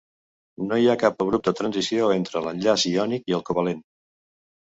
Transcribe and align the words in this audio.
No 0.69 0.77
hi 0.83 0.87
ha 0.93 0.95
cap 1.01 1.19
abrupte 1.25 1.51
transició 1.59 2.09
entre 2.15 2.43
l’enllaç 2.45 2.85
iònic 2.93 3.31
i 3.33 3.35
el 3.39 3.43
covalent. 3.51 3.85